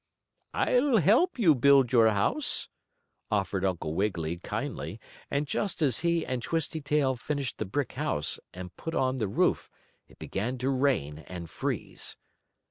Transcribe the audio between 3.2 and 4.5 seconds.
offered Uncle Wiggily,